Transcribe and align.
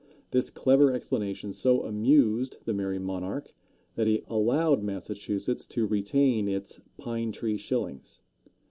This 0.31 0.49
clever 0.49 0.91
explanation 0.91 1.53
so 1.53 1.83
amused 1.83 2.57
the 2.65 2.73
merry 2.73 2.97
monarch 2.97 3.53
that 3.93 4.07
he 4.07 4.23
allowed 4.25 4.81
Massachusetts 4.81 5.67
to 5.67 5.85
retain 5.85 6.47
its 6.47 6.81
"pine 6.97 7.31
tree 7.31 7.55
shillings." 7.55 8.19